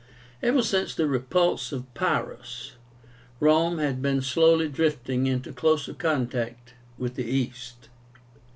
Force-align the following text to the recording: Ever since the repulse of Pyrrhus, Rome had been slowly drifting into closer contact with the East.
Ever 0.41 0.63
since 0.63 0.95
the 0.95 1.05
repulse 1.05 1.71
of 1.71 1.93
Pyrrhus, 1.93 2.71
Rome 3.39 3.77
had 3.77 4.01
been 4.01 4.23
slowly 4.23 4.67
drifting 4.67 5.27
into 5.27 5.53
closer 5.53 5.93
contact 5.93 6.73
with 6.97 7.13
the 7.13 7.23
East. 7.25 7.87